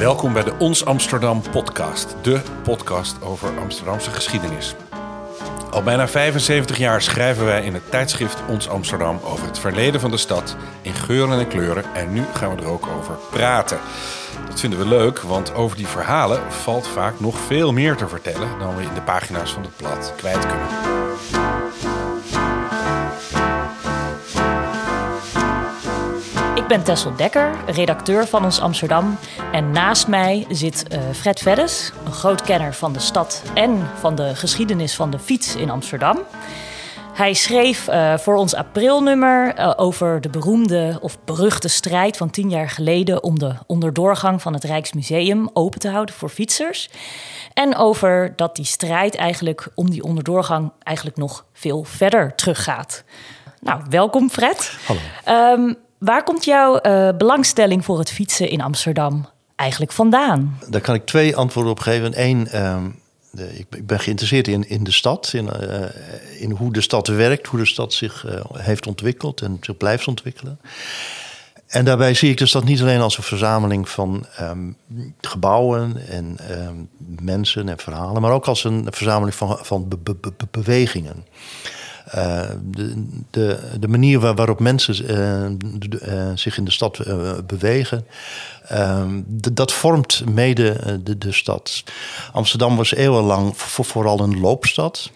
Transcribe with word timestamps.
Welkom 0.00 0.32
bij 0.32 0.42
de 0.42 0.54
Ons 0.58 0.84
Amsterdam 0.84 1.42
podcast, 1.50 2.16
de 2.22 2.40
podcast 2.62 3.22
over 3.22 3.58
Amsterdamse 3.58 4.10
geschiedenis. 4.10 4.74
Al 5.70 5.82
bijna 5.82 6.08
75 6.08 6.78
jaar 6.78 7.02
schrijven 7.02 7.44
wij 7.44 7.64
in 7.64 7.74
het 7.74 7.90
tijdschrift 7.90 8.42
Ons 8.48 8.68
Amsterdam 8.68 9.20
over 9.24 9.46
het 9.46 9.58
verleden 9.58 10.00
van 10.00 10.10
de 10.10 10.16
stad 10.16 10.56
in 10.82 10.94
geuren 10.94 11.38
en 11.38 11.48
kleuren 11.48 11.84
en 11.94 12.12
nu 12.12 12.22
gaan 12.34 12.56
we 12.56 12.62
er 12.62 12.68
ook 12.68 12.86
over 12.86 13.14
praten. 13.30 13.78
Dat 14.48 14.60
vinden 14.60 14.78
we 14.78 14.86
leuk, 14.86 15.18
want 15.18 15.54
over 15.54 15.76
die 15.76 15.86
verhalen 15.86 16.52
valt 16.52 16.86
vaak 16.86 17.20
nog 17.20 17.38
veel 17.38 17.72
meer 17.72 17.96
te 17.96 18.08
vertellen 18.08 18.58
dan 18.58 18.76
we 18.76 18.82
in 18.82 18.94
de 18.94 19.02
pagina's 19.02 19.52
van 19.52 19.62
het 19.62 19.76
blad 19.76 20.12
kwijt 20.16 20.46
kunnen. 20.46 21.59
Ben 26.70 26.84
Tessel 26.84 27.16
Dekker, 27.16 27.50
redacteur 27.66 28.26
van 28.26 28.44
ons 28.44 28.60
Amsterdam. 28.60 29.18
En 29.52 29.70
naast 29.70 30.08
mij 30.08 30.46
zit 30.48 30.84
uh, 30.92 30.98
Fred 31.14 31.40
Veddes, 31.40 31.92
een 32.04 32.12
groot 32.12 32.42
kenner 32.42 32.74
van 32.74 32.92
de 32.92 32.98
stad 32.98 33.42
en 33.54 33.88
van 33.98 34.14
de 34.14 34.34
geschiedenis 34.34 34.94
van 34.94 35.10
de 35.10 35.18
fiets 35.18 35.56
in 35.56 35.70
Amsterdam. 35.70 36.18
Hij 37.12 37.34
schreef 37.34 37.88
uh, 37.88 38.18
voor 38.18 38.34
ons 38.34 38.54
aprilnummer 38.54 39.58
uh, 39.58 39.72
over 39.76 40.20
de 40.20 40.28
beroemde 40.28 40.98
of 41.00 41.18
beruchte 41.24 41.68
strijd 41.68 42.16
van 42.16 42.30
tien 42.30 42.50
jaar 42.50 42.70
geleden 42.70 43.22
om 43.22 43.38
de 43.38 43.54
onderdoorgang 43.66 44.42
van 44.42 44.54
het 44.54 44.64
Rijksmuseum 44.64 45.50
open 45.52 45.80
te 45.80 45.88
houden 45.88 46.14
voor 46.14 46.28
fietsers. 46.28 46.90
En 47.52 47.76
over 47.76 48.32
dat 48.36 48.56
die 48.56 48.64
strijd 48.64 49.16
eigenlijk 49.16 49.68
om 49.74 49.90
die 49.90 50.02
onderdoorgang 50.02 50.72
eigenlijk 50.78 51.16
nog 51.16 51.44
veel 51.52 51.84
verder 51.84 52.34
teruggaat. 52.34 53.04
Nou, 53.60 53.82
welkom 53.88 54.30
Fred. 54.30 54.78
Hallo. 54.86 55.54
Um, 55.54 55.88
Waar 56.00 56.22
komt 56.22 56.44
jouw 56.44 56.80
uh, 56.82 57.08
belangstelling 57.16 57.84
voor 57.84 57.98
het 57.98 58.10
fietsen 58.10 58.48
in 58.48 58.60
Amsterdam 58.60 59.28
eigenlijk 59.56 59.92
vandaan? 59.92 60.58
Daar 60.68 60.80
kan 60.80 60.94
ik 60.94 61.06
twee 61.06 61.36
antwoorden 61.36 61.72
op 61.72 61.80
geven. 61.80 62.22
Eén, 62.22 62.64
um, 62.64 63.00
de, 63.30 63.58
ik, 63.58 63.86
ben 63.86 64.00
geïnteresseerd 64.00 64.48
in, 64.48 64.68
in 64.68 64.84
de 64.84 64.92
stad, 64.92 65.32
in, 65.32 65.50
uh, 65.62 66.42
in 66.42 66.50
hoe 66.50 66.72
de 66.72 66.80
stad 66.80 67.06
werkt, 67.06 67.46
hoe 67.46 67.58
de 67.58 67.66
stad 67.66 67.92
zich 67.92 68.26
uh, 68.26 68.40
heeft 68.52 68.86
ontwikkeld 68.86 69.40
en 69.40 69.56
zich 69.60 69.76
blijft 69.76 70.08
ontwikkelen. 70.08 70.60
En 71.66 71.84
daarbij 71.84 72.14
zie 72.14 72.30
ik 72.30 72.38
de 72.38 72.46
stad 72.46 72.64
niet 72.64 72.80
alleen 72.80 73.00
als 73.00 73.16
een 73.16 73.22
verzameling 73.22 73.88
van 73.88 74.26
um, 74.40 74.76
gebouwen 75.20 76.08
en 76.08 76.36
um, 76.50 76.88
mensen 77.20 77.68
en 77.68 77.78
verhalen, 77.78 78.22
maar 78.22 78.32
ook 78.32 78.46
als 78.46 78.64
een 78.64 78.86
verzameling 78.90 79.34
van, 79.34 79.58
van 79.62 79.88
be, 79.88 79.96
be, 79.96 80.14
be, 80.14 80.32
bewegingen. 80.50 81.24
Uh, 82.16 82.42
de, 83.30 83.58
de, 83.80 83.88
manier 83.88 84.20
waar, 84.20 84.34
waarop 84.34 84.60
mensen 84.60 85.08
de, 85.58 86.00
uh, 86.08 86.30
zich 86.34 86.56
in 86.56 86.64
de 86.64 86.70
stad 86.70 87.00
bewegen, 87.46 88.06
dat 89.28 89.72
vormt 89.72 90.22
mede 90.30 91.00
de, 91.02 91.18
de, 91.18 91.32
stad. 91.32 91.84
Amsterdam 92.32 92.76
was 92.76 92.94
eeuwenlang 92.94 93.56
voor, 93.56 93.84
vooral 93.84 94.20
een 94.20 94.40
loopstad. 94.40 95.10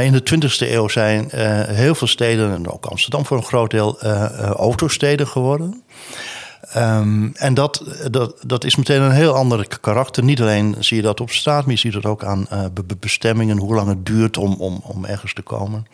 in 0.00 0.12
de 0.12 0.22
20e 0.34 0.70
eeuw 0.70 0.88
zijn 0.88 1.28
heel 1.68 1.94
veel 1.94 2.06
steden, 2.06 2.54
en 2.54 2.70
ook 2.70 2.86
Amsterdam 2.86 3.26
voor 3.26 3.36
een 3.36 3.42
groot 3.42 3.70
deel, 3.70 4.00
autosteden 4.52 5.26
geworden. 5.26 5.82
Um, 6.76 7.32
en 7.34 7.54
dat, 7.54 7.84
dat, 8.10 8.36
dat 8.46 8.64
is 8.64 8.76
meteen 8.76 9.02
een 9.02 9.10
heel 9.10 9.34
ander 9.34 9.78
karakter. 9.80 10.24
Niet 10.24 10.40
alleen 10.40 10.76
zie 10.78 10.96
je 10.96 11.02
dat 11.02 11.20
op 11.20 11.30
straat, 11.30 11.64
maar 11.64 11.74
je 11.74 11.80
ziet 11.80 11.94
het 11.94 12.06
ook 12.06 12.24
aan 12.24 12.46
uh, 12.52 12.64
bestemmingen, 12.98 13.58
hoe 13.58 13.74
lang 13.74 13.88
het 13.88 14.06
duurt 14.06 14.36
om, 14.36 14.54
om, 14.54 14.80
om 14.82 15.04
ergens 15.04 15.34
te 15.34 15.42
komen. 15.42 15.86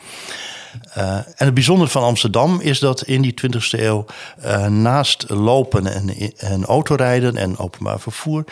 Uh, 0.98 1.14
en 1.14 1.44
het 1.44 1.54
bijzondere 1.54 1.90
van 1.90 2.02
Amsterdam 2.02 2.60
is 2.60 2.78
dat 2.78 3.02
in 3.02 3.22
die 3.22 3.34
20e 3.46 3.80
eeuw 3.80 4.04
uh, 4.44 4.66
naast 4.66 5.24
lopen 5.28 5.86
en, 5.86 6.32
en 6.36 6.64
autorijden 6.64 7.36
en 7.36 7.58
openbaar 7.58 8.00
vervoer 8.00 8.44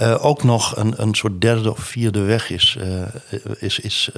uh, 0.00 0.24
ook 0.24 0.42
nog 0.42 0.76
een, 0.76 1.02
een 1.02 1.14
soort 1.14 1.40
derde 1.40 1.70
of 1.70 1.78
vierde 1.78 2.20
weg 2.20 2.50
is, 2.50 2.76
is, 3.58 3.78
is 3.78 4.10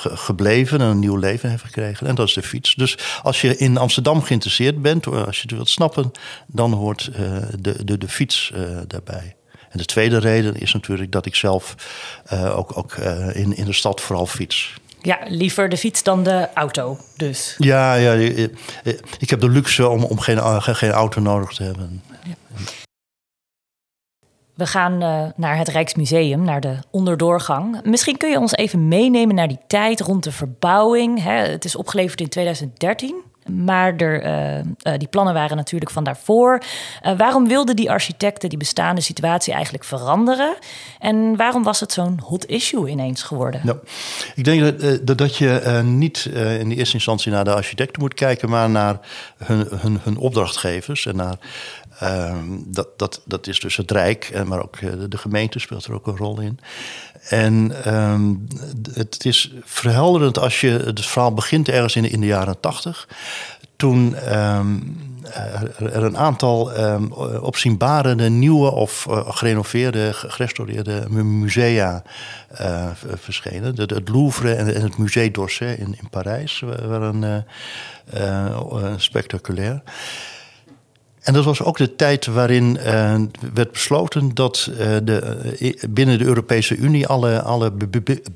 gebleven 0.00 0.80
en 0.80 0.86
een 0.86 0.98
nieuw 0.98 1.16
leven 1.16 1.50
heeft 1.50 1.64
gekregen. 1.64 2.06
En 2.06 2.14
dat 2.14 2.28
is 2.28 2.34
de 2.34 2.42
fiets. 2.42 2.74
Dus 2.74 2.98
als 3.22 3.40
je 3.40 3.56
in 3.56 3.76
Amsterdam 3.76 4.22
geïnteresseerd 4.22 4.82
bent, 4.82 5.06
als 5.06 5.36
je 5.36 5.42
het 5.42 5.50
wilt 5.50 5.68
snappen, 5.68 6.10
dan 6.46 6.72
hoort 6.72 7.10
de, 7.58 7.84
de, 7.84 7.98
de 7.98 8.08
fiets 8.08 8.52
daarbij. 8.86 9.36
En 9.70 9.78
de 9.78 9.84
tweede 9.84 10.18
reden 10.18 10.60
is 10.60 10.72
natuurlijk 10.72 11.12
dat 11.12 11.26
ik 11.26 11.34
zelf 11.34 11.74
ook, 12.30 12.76
ook 12.76 12.94
in, 13.32 13.56
in 13.56 13.64
de 13.64 13.72
stad 13.72 14.00
vooral 14.00 14.26
fiets. 14.26 14.74
Ja, 15.04 15.18
liever 15.28 15.68
de 15.68 15.76
fiets 15.76 16.02
dan 16.02 16.22
de 16.22 16.48
auto, 16.54 16.98
dus. 17.16 17.54
Ja, 17.58 17.94
ja 17.94 18.12
ik 19.18 19.30
heb 19.30 19.40
de 19.40 19.48
luxe 19.48 19.88
om, 19.88 20.04
om 20.04 20.18
geen, 20.18 20.62
geen 20.62 20.90
auto 20.90 21.20
nodig 21.20 21.52
te 21.52 21.62
hebben. 21.62 22.02
Ja. 22.22 22.34
We 24.54 24.66
gaan 24.66 25.02
uh, 25.02 25.24
naar 25.36 25.56
het 25.56 25.68
Rijksmuseum, 25.68 26.44
naar 26.44 26.60
de 26.60 26.76
onderdoorgang. 26.90 27.80
Misschien 27.84 28.16
kun 28.16 28.30
je 28.30 28.38
ons 28.38 28.52
even 28.52 28.88
meenemen 28.88 29.34
naar 29.34 29.48
die 29.48 29.60
tijd 29.66 30.00
rond 30.00 30.24
de 30.24 30.32
verbouwing. 30.32 31.22
Hè? 31.22 31.32
Het 31.32 31.64
is 31.64 31.76
opgeleverd 31.76 32.20
in 32.20 32.28
2013. 32.28 33.22
Maar 33.50 33.96
er, 33.96 34.24
uh, 34.24 34.56
uh, 34.58 34.98
die 34.98 35.08
plannen 35.08 35.34
waren 35.34 35.56
natuurlijk 35.56 35.90
van 35.90 36.04
daarvoor. 36.04 36.62
Uh, 37.02 37.16
waarom 37.16 37.48
wilden 37.48 37.76
die 37.76 37.90
architecten 37.90 38.48
die 38.48 38.58
bestaande 38.58 39.00
situatie 39.00 39.52
eigenlijk 39.52 39.84
veranderen? 39.84 40.56
En 40.98 41.36
waarom 41.36 41.62
was 41.62 41.80
het 41.80 41.92
zo'n 41.92 42.20
hot 42.24 42.46
issue 42.46 42.88
ineens 42.88 43.22
geworden? 43.22 43.60
Ja, 43.64 43.76
ik 44.34 44.44
denk 44.44 44.80
dat, 45.06 45.18
dat 45.18 45.36
je 45.36 45.80
niet 45.84 46.24
in 46.58 46.68
de 46.68 46.74
eerste 46.74 46.94
instantie 46.94 47.32
naar 47.32 47.44
de 47.44 47.54
architecten 47.54 48.02
moet 48.02 48.14
kijken, 48.14 48.48
maar 48.48 48.70
naar 48.70 48.98
hun, 49.44 49.66
hun, 49.70 49.98
hun 50.02 50.16
opdrachtgevers 50.16 51.06
en 51.06 51.16
naar 51.16 51.36
Ehm, 51.98 52.44
dat, 52.66 52.98
dat, 52.98 53.22
dat 53.24 53.46
is 53.46 53.60
dus 53.60 53.76
het 53.76 53.90
Rijk, 53.90 54.44
maar 54.46 54.62
ook 54.62 54.78
de 55.10 55.18
gemeente 55.18 55.58
speelt 55.58 55.84
er 55.84 55.94
ook 55.94 56.06
een 56.06 56.16
rol 56.16 56.40
in. 56.40 56.58
En 57.28 57.72
um, 57.94 58.46
het 58.92 59.24
is 59.24 59.52
verhelderend 59.64 60.38
als 60.38 60.60
je 60.60 60.68
het 60.68 61.06
verhaal 61.06 61.34
begint 61.34 61.68
ergens 61.68 61.96
in, 61.96 62.20
de 62.20 62.26
jaren 62.26 62.60
tachtig. 62.60 63.08
Toen 63.76 64.16
um, 64.38 64.96
er 65.78 66.02
een 66.02 66.18
aantal 66.18 66.78
um, 66.78 67.12
opzienbare 67.40 68.28
nieuwe 68.30 68.70
of 68.70 69.06
gerenoveerde, 69.10 70.12
gerestaureerde 70.12 71.06
musea 71.10 72.02
uh, 72.60 72.86
verschenen. 72.94 73.74
Het 73.76 74.08
Louvre 74.08 74.54
en, 74.54 74.74
en 74.74 74.82
het 74.82 74.98
Musée 74.98 75.30
d'Orsay 75.30 75.74
in, 75.74 75.96
in 76.00 76.08
Parijs 76.10 76.62
waren 76.86 77.46
uh, 78.14 78.92
spectaculair. 78.96 79.82
En 81.24 81.32
dat 81.32 81.44
was 81.44 81.62
ook 81.62 81.76
de 81.76 81.96
tijd 81.96 82.26
waarin 82.26 82.78
uh, 82.80 83.20
werd 83.54 83.72
besloten 83.72 84.34
dat 84.34 84.68
uh, 84.70 84.76
de, 84.78 85.78
binnen 85.90 86.18
de 86.18 86.24
Europese 86.24 86.76
Unie 86.76 87.06
alle, 87.06 87.42
alle 87.42 87.72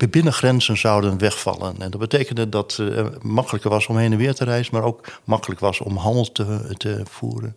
binnengrenzen 0.09 0.77
zouden 0.77 1.17
wegvallen. 1.17 1.75
En 1.79 1.91
dat 1.91 1.99
betekende 1.99 2.49
dat 2.49 2.75
het 2.75 3.23
makkelijker 3.23 3.69
was 3.69 3.87
om 3.87 3.97
heen 3.97 4.11
en 4.11 4.17
weer 4.17 4.33
te 4.33 4.43
reizen, 4.43 4.75
maar 4.75 4.83
ook 4.83 5.07
makkelijk 5.23 5.59
was 5.59 5.79
om 5.79 5.97
handel 5.97 6.31
te, 6.31 6.73
te 6.77 7.01
voeren. 7.09 7.55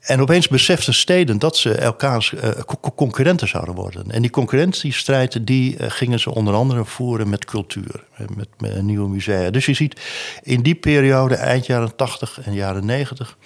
En 0.00 0.20
opeens 0.20 0.48
beseften 0.48 0.94
steden 0.94 1.38
dat 1.38 1.56
ze 1.56 1.74
elkaars 1.74 2.32
uh, 2.32 2.50
concurrenten 2.94 3.48
zouden 3.48 3.74
worden. 3.74 4.10
En 4.10 4.22
die 4.22 4.30
concurrentiestrijd 4.30 5.46
die 5.46 5.76
uh, 5.76 5.86
gingen 5.90 6.20
ze 6.20 6.34
onder 6.34 6.54
andere 6.54 6.84
voeren 6.84 7.28
met 7.28 7.44
cultuur, 7.44 8.04
met, 8.36 8.48
met, 8.58 8.82
nieuwe 8.82 9.08
musea. 9.08 9.50
Dus 9.50 9.66
je 9.66 9.74
ziet 9.74 10.00
in 10.42 10.62
die 10.62 10.74
periode, 10.74 11.34
eind 11.34 11.66
jaren 11.66 11.96
80 11.96 12.40
en 12.40 12.52
jaren 12.52 12.86
90, 12.86 13.36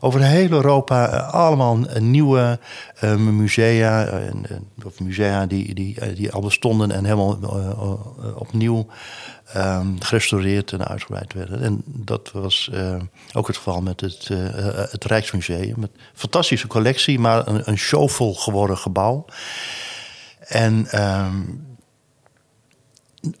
over 0.00 0.22
heel 0.22 0.50
Europa 0.50 1.12
uh, 1.12 1.34
allemaal 1.34 1.78
nieuwe 1.98 2.58
musea, 3.18 4.20
of 4.84 5.00
musea 5.00 5.46
die, 5.46 5.74
die, 5.74 6.14
die 6.14 6.32
al 6.32 6.40
bestonden 6.40 6.90
en 6.90 7.04
helemaal 7.04 7.38
opnieuw 8.34 8.86
um, 9.56 9.96
gerestaureerd 10.02 10.72
en 10.72 10.88
uitgebreid 10.88 11.32
werden. 11.32 11.62
En 11.62 11.82
dat 11.84 12.30
was 12.32 12.70
ook 13.32 13.46
het 13.46 13.56
geval 13.56 13.80
met 13.80 14.00
het, 14.00 14.28
het 14.90 15.04
Rijksmuseum. 15.04 15.86
Fantastische 16.14 16.66
collectie, 16.66 17.18
maar 17.18 17.46
een, 17.46 17.62
een 17.64 17.78
showvol 17.78 18.34
geworden 18.34 18.78
gebouw. 18.78 19.24
En 20.38 21.02
um, 21.04 21.66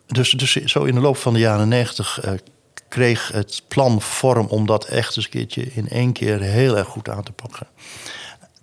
dus, 0.06 0.30
dus 0.30 0.52
zo 0.52 0.84
in 0.84 0.94
de 0.94 1.00
loop 1.00 1.16
van 1.16 1.32
de 1.32 1.38
jaren 1.38 1.68
negentig 1.68 2.24
uh, 2.24 2.32
kreeg 2.88 3.28
het 3.32 3.62
plan 3.68 4.02
vorm 4.02 4.46
om 4.46 4.66
dat 4.66 4.84
echt 4.84 5.16
eens 5.16 5.24
een 5.24 5.30
keertje 5.30 5.72
in 5.72 5.88
één 5.88 6.12
keer 6.12 6.40
heel 6.40 6.76
erg 6.76 6.88
goed 6.88 7.08
aan 7.08 7.22
te 7.22 7.32
pakken 7.32 7.66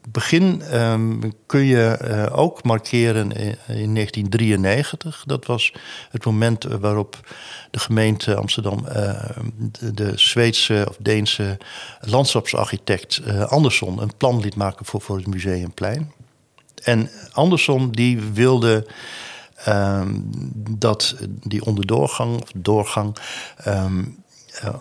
begin 0.08 0.62
um, 0.82 1.34
kun 1.46 1.64
je 1.64 2.00
uh, 2.02 2.38
ook 2.38 2.64
markeren 2.64 3.32
in, 3.32 3.58
in, 3.68 3.94
1993. 3.94 5.24
Dat 5.26 5.46
was 5.46 5.74
het 6.10 6.26
moment 6.26 6.64
waarop 6.64 7.20
de 7.72 7.80
gemeente 7.80 8.36
Amsterdam 8.36 8.86
uh, 8.88 9.20
de, 9.94 10.12
Zweedse 10.16 10.86
of 10.90 10.96
Deense 11.00 11.58
landschapsarchitect 12.00 13.22
uh, 13.28 13.44
Andersson 13.44 14.02
een 14.02 14.18
plan 14.18 14.40
liet 14.40 14.56
maken 14.56 14.86
voor, 14.86 15.02
voor 15.02 15.18
het 15.18 15.28
Museumplein. 15.28 16.12
En 16.84 17.10
Andersson 17.32 17.92
die 17.92 18.22
wilde 18.22 18.88
um, 19.68 20.30
dat 20.70 21.16
die 21.44 21.66
onderdoorgang 21.66 22.42
of 22.42 22.52
doorgang 22.56 23.18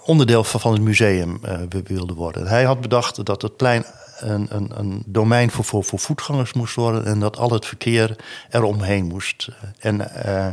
onderdeel 0.04 0.44
van, 0.44 0.60
van 0.60 0.72
het 0.72 0.82
museum 0.82 1.40
wilde 1.84 2.14
worden. 2.14 2.46
Hij 2.46 2.64
had 2.64 2.80
bedacht 2.80 3.24
dat 3.24 3.42
het 3.42 3.56
plein 3.56 3.84
een, 4.18 4.46
een, 4.50 4.70
een 4.74 5.02
domein 5.06 5.50
voor, 5.50 5.64
voor, 5.64 5.84
voor, 5.84 5.98
voetgangers 5.98 6.52
moest 6.52 6.74
worden 6.74 7.04
en 7.04 7.20
dat 7.20 7.38
al 7.38 7.50
het 7.50 7.66
verkeer 7.66 8.16
eromheen 8.50 9.04
moest. 9.04 9.48
En 9.78 10.10
uh, 10.26 10.48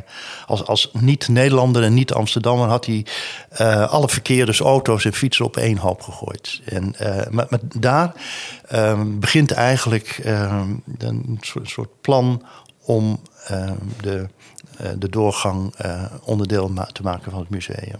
als, 0.46 0.66
als 0.66 0.90
niet-Nederlander 0.94 1.84
en 1.84 1.94
niet-Amsterdammer 1.94 2.68
had 2.68 2.86
hij 2.86 3.06
uh, 3.62 3.90
alle 3.92 4.10
verkeer, 4.10 4.46
dus 4.46 4.60
auto's 4.60 5.06
en 5.06 5.14
fietsen, 5.14 5.46
op 5.46 5.58
één 5.58 5.78
hoop 5.78 6.02
gegooid. 6.02 6.62
En 6.66 6.96
maar, 7.30 7.46
maar, 7.50 7.60
daar 7.62 8.14
begint 9.06 9.52
eigenlijk 9.52 10.22
een 10.98 11.38
soort, 11.42 11.70
soort, 11.70 12.02
plan 12.02 12.46
om 12.82 13.22
de, 14.02 14.28
de 14.98 15.10
doorgang 15.10 15.74
onderdeel 16.24 16.72
te 16.92 17.04
maken 17.04 17.32
van 17.32 17.40
het 17.40 17.50
museum. 17.50 18.00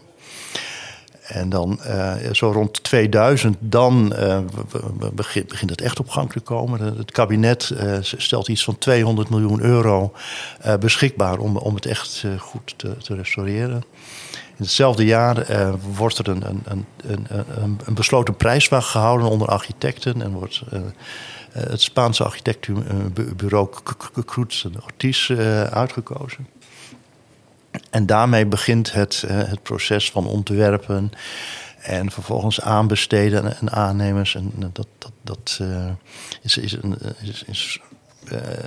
En 1.32 1.50
dan 1.50 1.80
uh, 1.88 2.14
zo 2.32 2.52
rond 2.52 2.84
2000, 2.84 3.58
dan 3.60 4.14
uh, 4.20 4.40
begint, 5.14 5.48
begint 5.48 5.70
het 5.70 5.82
echt 5.82 6.00
op 6.00 6.10
gang 6.10 6.32
te 6.32 6.40
komen. 6.40 6.80
Het 6.98 7.12
kabinet 7.12 7.72
uh, 7.74 7.98
stelt 8.02 8.48
iets 8.48 8.64
van 8.64 8.78
200 8.78 9.30
miljoen 9.30 9.62
euro 9.62 10.14
beschikbaar 10.80 11.38
om, 11.38 11.58
om 11.58 11.76
het 11.76 11.86
echt 11.86 12.26
goed 12.38 12.74
te, 12.78 12.98
te, 12.98 13.16
restaureren. 13.16 13.84
In 14.32 14.68
hetzelfde 14.68 15.06
jaar 15.06 15.46
wordt 15.96 16.18
er 16.18 16.28
een, 16.28 16.44
een, 16.46 16.86
een, 17.06 17.28
een, 17.86 17.94
besloten 17.94 18.36
prijswacht 18.36 18.90
gehouden 18.90 19.30
onder 19.30 19.48
architecten 19.48 20.22
en 20.22 20.32
wordt 20.32 20.62
het 21.52 21.82
Spaanse 21.82 22.24
architectenbureau 22.24 23.70
Cruz 24.26 24.66
Ortiz 24.84 25.32
uitgekozen. 25.70 26.48
En 27.92 28.06
daarmee 28.06 28.46
begint 28.46 28.94
het, 28.94 29.24
uh, 29.26 29.32
het 29.32 29.64
proces 29.64 30.12
van 30.12 30.28
ontwerpen 30.28 31.12
en 31.82 32.12
vervolgens 32.12 32.62
aanbesteden 32.62 33.58
en 33.60 33.72
aannemers. 33.72 34.36
En 34.36 34.52
dat, 34.58 34.88
dat, 34.98 35.12
dat, 35.22 35.60
uh, 35.62 35.86
is, 36.42 36.58
is, 36.58 36.78
is, 37.22 37.44
is 37.44 37.80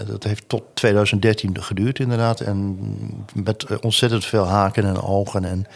dat 0.06 0.24
heeft 0.24 0.48
tot 0.48 0.62
2013 0.74 1.62
geduurd, 1.62 1.98
inderdaad. 1.98 2.40
En 2.40 2.78
met 3.34 3.80
ontzettend 3.80 4.24
veel 4.24 4.46
haken 4.46 4.84
en 4.84 5.02
ogen 5.02 5.44
en 5.44 5.66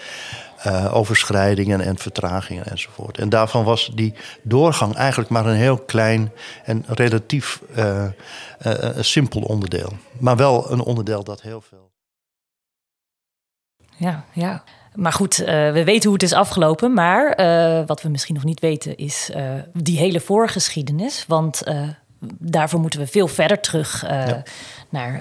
overschrijdingen 0.92 1.80
en 1.80 1.98
vertragingen 1.98 2.66
enzovoort. 2.66 3.18
En 3.18 3.28
daarvan 3.28 3.64
was 3.64 3.90
die 3.94 4.14
doorgang 4.42 4.94
eigenlijk 4.94 5.30
maar 5.30 5.46
een 5.46 5.56
heel 5.56 5.78
klein 5.78 6.32
en 6.64 6.84
relatief 6.86 7.60
simpel 8.98 9.40
onderdeel. 9.40 9.92
Maar 10.18 10.36
wel 10.36 10.72
een 10.72 10.80
onderdeel 10.80 11.24
dat 11.24 11.42
heel 11.42 11.60
veel 11.60 11.87
ja, 13.98 14.24
ja. 14.32 14.62
Maar 14.94 15.12
goed, 15.12 15.40
uh, 15.40 15.46
we 15.46 15.84
weten 15.84 16.04
hoe 16.04 16.12
het 16.12 16.22
is 16.22 16.32
afgelopen. 16.32 16.92
Maar 16.92 17.40
uh, 17.40 17.86
wat 17.86 18.02
we 18.02 18.08
misschien 18.08 18.34
nog 18.34 18.44
niet 18.44 18.60
weten 18.60 18.96
is 18.96 19.30
uh, 19.36 19.42
die 19.72 19.98
hele 19.98 20.20
voorgeschiedenis. 20.20 21.24
Want 21.26 21.62
daarvoor 22.38 22.80
moeten 22.80 23.00
we 23.00 23.06
veel 23.06 23.28
verder 23.28 23.60
terug 23.60 24.04
ja. 24.06 24.42
naar 24.88 25.20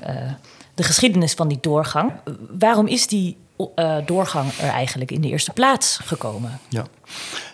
de 0.74 0.84
geschiedenis 0.84 1.34
van 1.34 1.48
die 1.48 1.58
doorgang. 1.62 2.12
Waarom 2.60 2.88
is 2.88 3.08
die 3.08 3.38
doorgang 4.06 4.52
er 4.62 4.70
eigenlijk 4.70 5.12
in 5.12 5.22
de 5.22 5.28
eerste 5.28 5.54
plaats 5.54 5.98
gekomen? 6.04 6.60
Ja. 6.70 6.86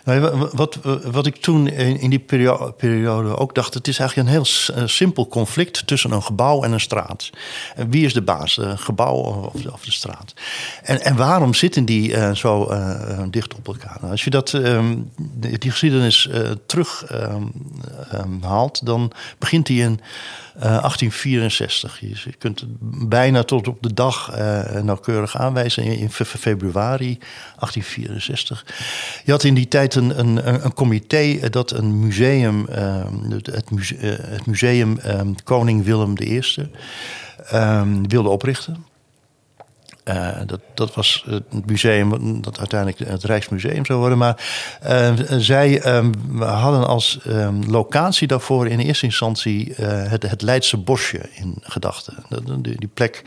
Nou, 0.04 0.48
wat, 0.52 0.78
wat 1.04 1.26
ik 1.26 1.36
toen 1.36 1.68
in 1.68 2.10
die 2.10 2.24
periode 2.76 3.36
ook 3.36 3.54
dacht, 3.54 3.74
het 3.74 3.88
is 3.88 3.98
eigenlijk 3.98 4.28
een 4.28 4.34
heel 4.34 4.74
eh, 4.74 4.86
simpel 4.86 5.28
conflict 5.28 5.86
tussen 5.86 6.10
een 6.10 6.22
gebouw 6.22 6.62
en 6.62 6.72
een 6.72 6.80
straat. 6.80 7.30
Wie 7.88 8.04
is 8.04 8.12
de 8.12 8.22
baas, 8.22 8.56
een 8.56 8.78
gebouw 8.78 9.12
of 9.72 9.84
de 9.84 9.92
straat? 9.92 10.34
En, 10.82 11.00
en 11.00 11.16
waarom 11.16 11.54
zitten 11.54 11.84
die 11.84 12.10
uh, 12.10 12.34
zo 12.34 12.70
uh, 12.70 13.22
dicht 13.30 13.54
op 13.54 13.66
elkaar? 13.66 13.96
Nou, 14.00 14.10
als 14.10 14.24
je 14.24 14.30
dat, 14.30 14.52
um, 14.52 15.10
die 15.38 15.70
geschiedenis 15.70 16.28
uh, 16.30 16.50
terug 16.66 17.04
um, 17.12 17.52
um, 18.14 18.42
haalt, 18.42 18.86
dan 18.86 19.12
begint 19.38 19.66
die 19.66 19.82
in 19.82 20.00
1864. 20.54 22.00
Je 22.00 22.32
kunt 22.38 22.64
bijna 23.08 23.42
tot 23.42 23.68
op 23.68 23.82
de 23.82 23.94
dag 23.94 24.36
nauwkeurig 24.82 25.36
aanwijzen 25.36 25.84
in 25.84 26.10
februari 26.10 27.18
1864. 27.18 28.64
Je 29.24 29.30
had 29.30 29.43
in 29.44 29.54
die 29.54 29.68
tijd 29.68 29.94
een, 29.94 30.18
een, 30.18 30.64
een 30.64 30.74
comité 30.74 31.50
dat 31.50 31.70
een 31.70 32.00
museum, 32.00 32.66
ehm, 32.68 33.30
het, 33.30 33.70
museum, 33.70 34.00
eh, 34.00 34.10
het 34.18 34.46
museum 34.46 34.98
ehm, 34.98 35.32
Koning 35.44 35.84
Willem 35.84 36.14
I, 36.20 36.42
ehm, 37.46 38.02
wilde 38.02 38.28
oprichten. 38.28 38.86
Uh, 40.08 40.28
dat, 40.46 40.60
dat 40.74 40.94
was 40.94 41.24
het 41.28 41.66
museum 41.66 42.42
dat 42.42 42.58
uiteindelijk 42.58 43.10
het 43.10 43.24
Rijksmuseum 43.24 43.86
zou 43.86 43.98
worden. 43.98 44.18
Maar 44.18 44.44
uh, 44.86 45.12
zij 45.38 45.96
um, 45.96 46.12
hadden 46.42 46.86
als 46.86 47.18
locatie 47.66 48.26
daarvoor 48.26 48.66
in 48.66 48.78
eerste 48.78 49.04
instantie 49.04 49.72
het, 49.84 50.22
het 50.22 50.42
Leidse 50.42 50.76
bosje 50.76 51.20
in 51.34 51.56
gedachten. 51.60 52.14
Die, 52.62 52.78
die 52.78 52.90
plek 52.94 53.22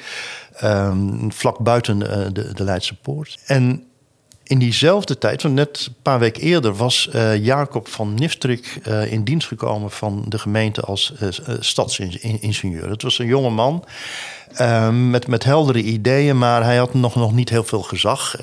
vlak 1.29 1.57
buiten 1.57 1.99
de, 2.33 2.53
de 2.53 2.63
Leidse 2.63 2.95
poort. 2.95 3.37
En 3.45 3.86
in 4.47 4.59
diezelfde 4.59 5.17
tijd, 5.17 5.41
want 5.41 5.55
net 5.55 5.85
een 5.87 5.95
paar 6.01 6.19
weken 6.19 6.41
eerder, 6.41 6.75
was 6.75 7.09
uh, 7.15 7.45
Jacob 7.45 7.87
van 7.87 8.13
Niftrik 8.13 8.79
uh, 8.87 9.11
in 9.11 9.23
dienst 9.23 9.47
gekomen 9.47 9.91
van 9.91 10.25
de 10.27 10.39
gemeente 10.39 10.81
als 10.81 11.13
uh, 11.21 11.29
stadsingenieur. 11.59 12.89
Het 12.89 13.01
was 13.01 13.19
een 13.19 13.27
jonge 13.27 13.49
man 13.49 13.83
met, 15.09 15.27
met 15.27 15.43
heldere 15.43 15.81
ideeën, 15.81 16.37
maar 16.37 16.63
hij 16.63 16.77
had 16.77 16.93
nog, 16.93 17.15
nog 17.15 17.33
niet 17.33 17.49
heel 17.49 17.63
veel 17.63 17.81
gezag 17.81 18.35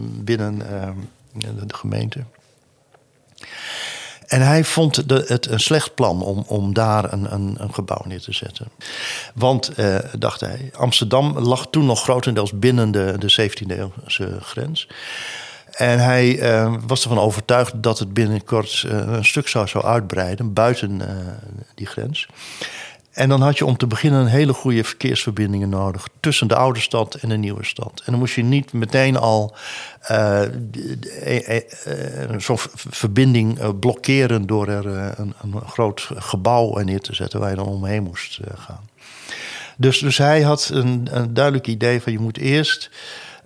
binnen 0.00 0.58
de, 1.32 1.66
de 1.66 1.74
gemeente. 1.74 2.20
En 4.32 4.40
hij 4.40 4.64
vond 4.64 5.08
de, 5.08 5.24
het 5.26 5.46
een 5.46 5.60
slecht 5.60 5.94
plan 5.94 6.22
om, 6.22 6.44
om 6.46 6.74
daar 6.74 7.12
een, 7.12 7.32
een, 7.32 7.56
een 7.58 7.74
gebouw 7.74 8.02
neer 8.04 8.20
te 8.20 8.32
zetten. 8.32 8.68
Want, 9.34 9.68
eh, 9.68 9.98
dacht 10.18 10.40
hij, 10.40 10.70
Amsterdam 10.76 11.38
lag 11.38 11.66
toen 11.70 11.86
nog 11.86 12.02
grotendeels 12.02 12.58
binnen 12.58 12.90
de, 12.90 13.14
de 13.18 13.50
17e-eeuwse 13.50 14.40
grens. 14.40 14.88
En 15.72 15.98
hij 15.98 16.52
uh, 16.52 16.74
was 16.86 17.02
ervan 17.02 17.18
overtuigd 17.18 17.82
dat 17.82 17.98
het 17.98 18.14
binnenkort 18.14 18.84
uh, 18.86 18.92
een 18.92 19.24
stuk 19.24 19.48
zou, 19.48 19.68
zou 19.68 19.84
uitbreiden 19.84 20.52
buiten 20.52 21.00
uh, 21.00 21.06
die 21.74 21.86
grens. 21.86 22.28
En 23.12 23.28
dan 23.28 23.40
had 23.40 23.58
je 23.58 23.66
om 23.66 23.76
te 23.76 23.86
beginnen 23.86 24.20
een 24.20 24.26
hele 24.26 24.52
goede 24.52 24.84
verkeersverbindingen 24.84 25.68
nodig 25.68 26.08
tussen 26.20 26.48
de 26.48 26.56
oude 26.56 26.80
stad 26.80 27.14
en 27.14 27.28
de 27.28 27.36
nieuwe 27.36 27.64
stad. 27.64 27.92
En 28.04 28.10
dan 28.12 28.18
moest 28.18 28.34
je 28.34 28.42
niet 28.42 28.72
meteen 28.72 29.16
al 29.16 29.56
uh, 30.10 30.42
zo'n 32.36 32.58
verbinding 32.74 33.78
blokkeren 33.78 34.46
door 34.46 34.68
er 34.68 34.86
een, 34.86 35.34
een, 35.42 35.60
groot 35.66 36.08
gebouw 36.14 36.78
neer 36.78 37.00
te 37.00 37.14
zetten 37.14 37.40
waar 37.40 37.50
je 37.50 37.56
dan 37.56 37.66
omheen 37.66 38.02
moest 38.02 38.40
gaan. 38.54 38.88
Dus, 39.76 39.98
dus 39.98 40.18
hij 40.18 40.42
had 40.42 40.70
een, 40.72 41.08
een 41.10 41.34
duidelijk 41.34 41.66
idee 41.66 42.02
van 42.02 42.12
je 42.12 42.18
moet 42.18 42.38
eerst 42.38 42.90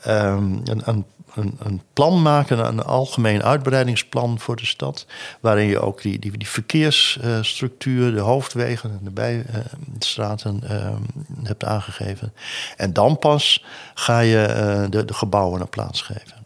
um, 0.07 0.61
een, 0.65 0.83
een 0.85 1.05
een, 1.37 1.83
plan 1.93 2.23
maken, 2.23 2.67
een 2.67 2.83
algemeen 2.83 3.43
uitbreidingsplan 3.43 4.39
voor 4.39 4.57
de 4.57 4.67
stad. 4.67 5.07
Waarin 5.41 5.67
je 5.67 5.81
ook 5.81 6.03
die, 6.03 6.19
die, 6.19 6.39
die 6.39 6.49
verkeersstructuur, 6.49 8.15
de 8.15 8.21
hoofdwegen 8.21 8.91
en 8.91 9.01
de 9.03 9.11
bijstraten 9.11 10.61
uh, 10.65 10.89
hebt 11.43 11.65
aangegeven. 11.65 12.33
En 12.77 12.93
dan 12.93 13.19
pas 13.19 13.65
ga 13.95 14.21
je 14.21 14.47
uh, 14.49 14.91
de, 14.91 15.15
gebouwen 15.15 15.61
een 15.61 15.69
plaats 15.69 16.03
geven. 16.03 16.45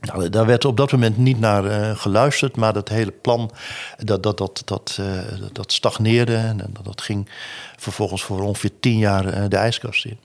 Nou, 0.00 0.28
daar 0.28 0.46
werd 0.46 0.64
op 0.64 0.76
dat 0.76 0.92
moment 0.92 1.16
niet 1.16 1.40
naar 1.40 1.64
uh, 1.64 1.96
geluisterd, 1.96 2.56
maar 2.56 2.72
dat 2.72 2.88
hele 2.88 3.10
plan 3.10 3.50
dat, 3.96 4.22
dat, 4.22 4.38
dat, 4.38 4.62
dat, 4.64 4.98
uh, 5.00 5.08
dat 5.52 5.72
stagneerde 5.72 6.36
en 6.36 6.56
dat, 6.56 6.84
dat 6.84 7.00
ging 7.00 7.28
vervolgens 7.76 8.22
voor 8.22 8.42
ongeveer 8.42 8.80
tien 8.80 8.98
jaar 8.98 9.48
de 9.48 9.56
ijskast 9.56 10.04
in. 10.04 10.18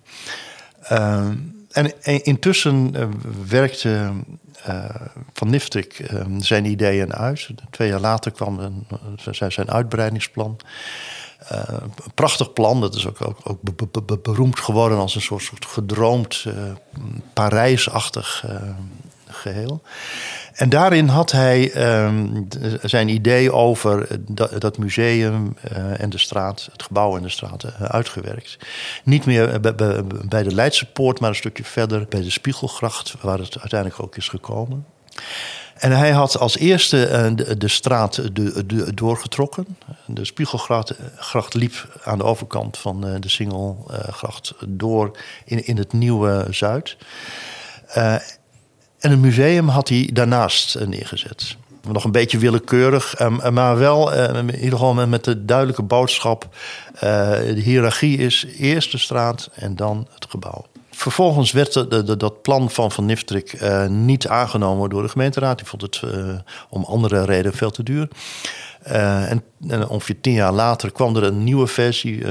En 1.74 1.94
intussen 2.24 2.94
uh, 2.96 3.08
werkte 3.48 4.12
uh, 4.68 4.86
Van 5.34 5.50
Niftrik 5.50 6.00
uh, 6.00 6.22
zijn 6.38 6.65
ideeën 6.65 7.13
uit. 7.13 7.50
Twee 7.70 7.88
jaar 7.88 8.00
later 8.00 8.32
kwam 8.32 8.60
een, 8.60 8.88
zijn 9.48 9.72
uitbreidingsplan. 9.72 10.58
Een 11.47 12.13
prachtig 12.15 12.53
plan, 12.53 12.81
dat 12.81 12.95
is 12.95 13.07
ook, 13.07 13.27
ook, 13.27 13.39
ook 13.43 13.62
be, 13.62 13.88
be, 13.91 14.01
be, 14.01 14.17
beroemd 14.17 14.59
geworden 14.59 14.97
als 14.97 15.15
een 15.15 15.21
soort, 15.21 15.43
soort 15.43 15.65
gedroomd 15.65 16.45
Parijsachtig 17.33 18.45
geheel. 19.27 19.81
En 20.53 20.69
daarin 20.69 21.07
had 21.07 21.31
hij 21.31 21.75
um, 22.05 22.47
zijn 22.81 23.09
idee 23.09 23.51
over 23.51 24.07
dat, 24.19 24.62
dat 24.62 24.77
museum 24.77 25.57
en 25.97 26.09
de 26.09 26.17
straat, 26.17 26.69
het 26.71 26.83
gebouw 26.83 27.17
en 27.17 27.23
de 27.23 27.29
straat, 27.29 27.65
uitgewerkt. 27.79 28.57
Niet 29.03 29.25
meer 29.25 29.59
bij 30.29 30.43
de 30.43 30.55
Leidse 30.55 30.91
Poort, 30.91 31.19
maar 31.19 31.29
een 31.29 31.35
stukje 31.35 31.63
verder 31.63 32.05
bij 32.09 32.21
de 32.21 32.29
Spiegelgracht, 32.29 33.15
waar 33.21 33.39
het 33.39 33.59
uiteindelijk 33.59 34.01
ook 34.01 34.15
is 34.15 34.29
gekomen. 34.29 34.85
En 35.83 35.91
hij 35.91 36.11
had 36.11 36.39
als 36.39 36.57
eerste 36.57 37.09
uh, 37.37 37.57
de, 37.57 37.67
straat 37.67 38.21
doorgetrokken. 38.93 39.77
De 40.05 40.25
Spiegelgracht 40.25 41.53
liep 41.53 41.99
aan 42.03 42.17
de 42.17 42.23
overkant 42.23 42.77
van 42.77 43.01
de 43.19 43.29
Singelgracht 43.29 44.53
door 44.67 45.17
in, 45.45 45.77
het 45.77 45.93
nieuwe 45.93 46.47
Zuid. 46.49 46.97
En 47.93 48.21
het 48.99 49.19
museum 49.19 49.67
had 49.67 49.89
hij 49.89 50.09
daarnaast 50.13 50.79
neergezet. 50.85 51.55
Nog 51.81 52.03
een 52.03 52.11
beetje 52.11 52.37
willekeurig, 52.37 53.15
ehm, 53.15 53.53
maar 53.53 53.77
wel 53.77 54.13
in 54.13 54.55
ieder 54.55 54.79
geval 54.79 55.07
met 55.07 55.23
de 55.23 55.45
duidelijke 55.45 55.83
boodschap: 55.83 56.55
de 56.99 57.61
hiërarchie 57.63 58.17
is 58.17 58.45
eerst 58.57 58.91
de 58.91 58.97
straat 58.97 59.49
en 59.53 59.75
dan 59.75 60.07
het 60.13 60.25
gebouw. 60.29 60.65
Vervolgens 61.03 61.51
werd 61.51 61.74
de, 61.74 62.17
dat 62.17 62.41
plan 62.41 62.69
van 62.69 62.91
Van 62.91 63.05
Niftrik 63.05 63.62
niet 63.88 64.27
aangenomen 64.27 64.89
door 64.89 65.01
de 65.01 65.10
gemeenteraad. 65.10 65.57
Die 65.57 65.67
vond 65.67 65.81
het 65.81 66.01
om 66.69 66.83
andere 66.83 67.24
redenen 67.24 67.57
veel 67.57 67.72
te 67.72 67.83
duur. 67.83 68.07
Uh, 68.88 69.31
en, 69.31 69.43
en, 69.67 69.88
ongeveer 69.88 70.22
tien 70.22 70.33
jaar 70.33 70.51
later 70.51 70.91
kwam 70.91 71.15
er 71.15 71.24
een 71.24 71.43
nieuwe 71.43 71.67
versie, 71.67 72.24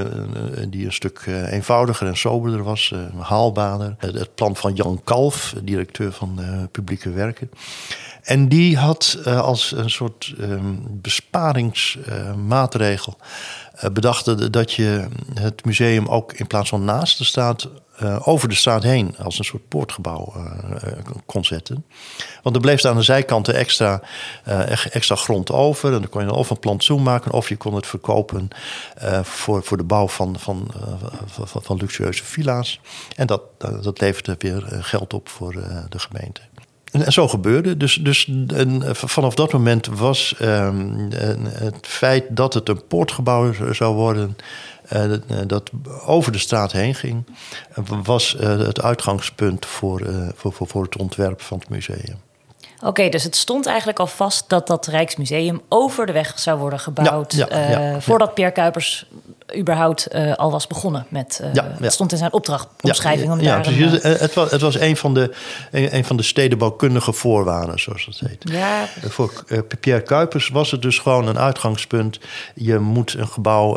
die 0.69 0.85
een 0.85 0.93
stuk 0.93 1.25
eenvoudiger 1.51 2.07
en 2.07 2.17
soberder 2.17 2.63
was, 2.63 2.95
haalbaarder. 3.19 3.95
Het, 3.99 4.35
plan 4.35 4.57
van 4.57 4.75
Jan 4.75 5.01
Kalf, 5.05 5.55
directeur 5.63 6.13
van 6.13 6.41
publieke 6.71 7.11
werken. 7.11 7.51
En 8.23 8.49
die 8.49 8.77
had 8.77 9.19
als 9.25 9.73
een 9.77 9.91
soort 9.91 10.35
ehm, 10.41 10.75
besparingsmaatregel 10.89 13.17
bedacht 13.93 14.53
dat 14.53 14.73
je 14.73 15.09
het 15.35 15.65
museum 15.65 16.07
ook 16.07 16.33
in 16.33 16.47
plaats 16.47 16.69
van 16.69 16.85
naast 16.85 17.19
de 17.19 17.25
straat 17.25 17.69
uh, 18.03 18.29
over 18.29 18.49
de 18.49 18.55
straat 18.55 18.83
heen 18.83 19.15
als 19.19 19.39
een 19.39 19.45
soort 19.45 19.69
poortgebouw 19.69 20.33
uh, 20.37 20.93
kon 21.27 21.45
zetten. 21.45 21.85
Want 22.43 22.57
er 22.57 22.63
bleef 22.63 22.85
aan 22.85 22.97
de 22.97 23.03
zijkanten 23.03 23.55
extra, 23.55 24.03
uh, 24.49 24.95
extra 24.95 25.17
grond 25.17 25.51
over. 25.51 25.93
En 25.93 26.01
dan 26.01 26.09
kon 26.09 26.25
je 26.25 26.33
of 26.33 26.51
een 26.51 26.59
plantsoen 26.59 27.03
maken 27.03 27.33
of 27.33 27.49
je 27.49 27.57
kon 27.57 27.75
het 27.75 27.87
verkopen 27.87 28.49
voor, 29.23 29.63
voor 29.63 29.77
de 29.77 29.85
bouw 29.85 30.09
van, 30.09 30.39
van, 30.39 30.71
van, 31.27 31.63
van, 31.63 31.77
luxueuze 31.77 32.25
villa's. 32.25 32.81
En 33.17 33.27
dat, 33.27 33.43
dat 33.59 34.01
leverde 34.01 34.35
weer 34.39 34.65
geld 34.69 35.15
op 35.15 35.29
voor 35.29 35.53
de 35.89 35.99
gemeente. 35.99 36.41
En 36.93 37.13
zo 37.13 37.29
gebeurde. 37.29 37.77
Dus, 37.77 37.95
dus 37.95 38.31
en 38.55 38.97
vanaf 38.97 39.35
dat 39.35 39.53
moment 39.53 39.87
was 39.87 40.35
um, 40.43 41.09
het 41.49 41.87
feit 41.87 42.25
dat 42.29 42.55
het 42.55 42.69
een 42.69 42.87
poortgebouw 42.87 43.53
zou 43.73 43.95
worden 43.95 44.37
uh, 44.97 45.13
dat 45.47 45.71
over 46.07 46.33
de 46.33 46.39
straat 46.39 46.73
heen 46.73 46.95
ging, 46.95 47.25
was 48.03 48.37
uh, 48.41 48.59
het 48.59 48.83
uitgangspunt 48.83 49.67
voor, 49.67 50.01
uh, 50.01 50.29
voor, 50.35 50.53
voor, 50.53 50.67
voor 50.67 50.83
het 50.83 50.97
ontwerp 50.97 51.41
van 51.41 51.59
het 51.59 51.69
museum. 51.69 52.21
Oké, 52.85 53.09
dus 53.09 53.25
het 53.25 53.37
stond 53.37 53.67
eigenlijk 53.67 53.99
al 53.99 54.07
vast 54.07 54.49
dat 54.49 54.67
dat 54.67 54.87
Rijksmuseum 54.87 55.61
over 55.69 56.07
de 56.07 56.13
weg 56.13 56.39
zou 56.39 56.59
worden 56.59 56.81
gebouwd. 56.81 57.33
Ja, 57.33 57.47
ja, 57.51 57.69
ja, 57.69 58.01
voordat 58.01 58.35
Pierre 58.35 58.53
Kuipers 58.53 59.07
überhaupt 59.57 60.15
uh, 60.15 60.35
al 60.35 60.51
was 60.51 60.67
begonnen 60.67 61.07
met. 61.09 61.41
Uh, 61.43 61.55
ja, 61.55 61.75
Het 61.81 61.93
stond 61.93 62.13
in 62.13 62.19
zijn 62.19 62.33
opdrachtomschrijving. 62.33 63.27
Ja, 63.27 63.33
om 63.33 63.41
ja, 63.41 63.67
een, 63.67 63.95
uh, 63.95 64.03
het, 64.03 64.35
was, 64.35 64.51
het 64.51 64.61
was 64.61 64.79
een 64.79 64.97
van, 64.97 65.15
de, 65.15 65.35
een, 65.71 65.95
een, 65.97 66.05
van 66.05 66.17
de 66.17 66.23
stedenbouwkundige 66.23 67.13
voorwaarden, 67.13 67.81
zoals 67.81 68.05
dat 68.05 68.29
heet. 68.29 68.43
Ja. 68.51 68.85
Voor 69.09 69.45
Pierre 69.81 70.03
Kuipers 70.03 70.49
was 70.49 70.71
het 70.71 70.83
dus 70.83 70.99
gewoon 70.99 71.27
een 71.27 71.39
uitgangspunt. 71.39 72.19
Je 72.55 72.79
moet 72.79 73.15
een 73.15 73.29
gebouw 73.29 73.77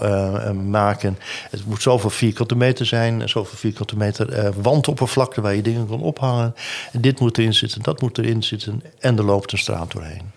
maken. 0.53 1.17
Het 1.49 1.65
moet 1.65 1.81
zoveel 1.81 2.09
vierkante 2.09 2.55
meter 2.55 2.85
zijn, 2.85 3.29
zoveel 3.29 3.57
vierkante 3.57 3.97
meter 3.97 4.53
wandoppervlakte 4.61 5.41
waar 5.41 5.55
je 5.55 5.61
dingen 5.61 5.87
kan 5.87 6.01
ophangen. 6.01 6.55
En 6.91 7.01
dit 7.01 7.19
moet 7.19 7.37
erin 7.37 7.53
zitten, 7.53 7.81
dat 7.81 8.01
moet 8.01 8.17
erin 8.17 8.43
zitten. 8.43 8.83
En 8.99 9.17
er 9.17 9.23
loopt 9.23 9.51
een 9.51 9.57
straat 9.57 9.91
doorheen. 9.91 10.31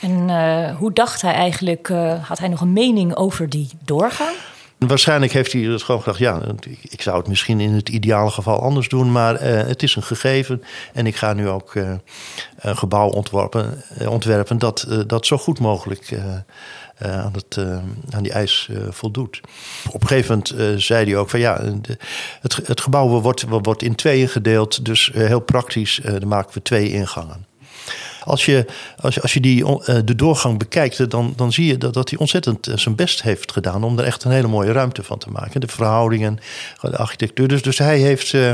En 0.00 0.74
hoe 0.74 0.92
dacht 0.92 1.22
hij 1.22 1.32
eigenlijk? 1.32 1.88
had 2.22 2.38
hij 2.38 2.48
nog 2.48 2.60
een 2.60 2.72
mening 2.72 3.16
over 3.16 3.48
die 3.48 3.68
doorgang? 3.84 4.36
Waarschijnlijk 4.86 5.32
heeft 5.32 5.52
hij 5.52 5.62
het 5.62 5.82
gewoon 5.82 6.02
gedacht: 6.02 6.18
ja, 6.18 6.40
ik 6.82 7.02
zou 7.02 7.16
het 7.16 7.28
misschien 7.28 7.60
in 7.60 7.72
het 7.72 7.88
ideale 7.88 8.30
geval 8.30 8.62
anders 8.62 8.88
doen, 8.88 9.12
maar 9.12 9.34
uh, 9.34 9.40
het 9.66 9.82
is 9.82 9.96
een 9.96 10.02
gegeven. 10.02 10.62
En 10.92 11.06
ik 11.06 11.16
ga 11.16 11.32
nu 11.32 11.48
ook 11.48 11.74
uh, 11.74 11.92
een 12.58 12.76
gebouw 12.76 13.08
ontwerpen, 13.08 13.82
uh, 14.00 14.10
ontwerpen 14.10 14.58
dat, 14.58 14.86
dat 15.06 15.26
zo 15.26 15.38
goed 15.38 15.58
mogelijk 15.58 16.14
aan, 16.98 17.32
het, 17.32 17.58
aan 18.10 18.22
die 18.22 18.32
eis 18.32 18.68
voldoet. 18.90 19.40
Op 19.90 20.02
een 20.02 20.08
gegeven 20.08 20.42
moment 20.56 20.82
zei 20.82 21.04
hij 21.04 21.16
ook: 21.16 21.30
van 21.30 21.40
ja, 21.40 21.60
het, 22.40 22.60
het 22.64 22.80
gebouw 22.80 23.20
wordt, 23.20 23.44
wordt 23.48 23.82
in 23.82 23.94
tweeën 23.94 24.28
gedeeld, 24.28 24.84
dus 24.84 25.10
heel 25.14 25.40
praktisch, 25.40 26.00
dan 26.02 26.28
maken 26.28 26.54
we 26.54 26.62
twee 26.62 26.90
ingangen. 26.90 27.49
Als 28.24 28.44
je, 28.44 28.66
als 29.00 29.14
je, 29.14 29.22
als 29.22 29.32
je 29.32 29.40
die, 29.40 29.64
uh, 29.64 29.78
de 30.04 30.14
doorgang 30.14 30.58
bekijkt, 30.58 31.10
dan, 31.10 31.32
dan 31.36 31.52
zie 31.52 31.66
je 31.66 31.78
dat, 31.78 31.94
dat 31.94 32.10
hij 32.10 32.18
ontzettend 32.18 32.68
uh, 32.68 32.76
zijn 32.76 32.94
best 32.94 33.22
heeft 33.22 33.52
gedaan 33.52 33.84
om 33.84 33.98
er 33.98 34.04
echt 34.04 34.24
een 34.24 34.30
hele 34.30 34.48
mooie 34.48 34.72
ruimte 34.72 35.02
van 35.02 35.18
te 35.18 35.30
maken. 35.30 35.60
De 35.60 35.68
verhoudingen, 35.68 36.38
de 36.80 36.96
architectuur. 36.96 37.48
Dus, 37.48 37.62
dus 37.62 37.78
hij 37.78 37.98
heeft 37.98 38.32
uh, 38.32 38.52